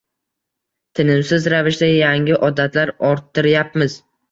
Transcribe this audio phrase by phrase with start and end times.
[0.99, 4.03] Tinimsiz ravishda yangi odatlar orttirayapmiz.